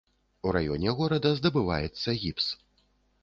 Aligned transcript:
У 0.47 0.51
раёне 0.55 0.93
горада 1.01 1.33
здабываецца 1.39 2.17
гіпс. 2.23 2.45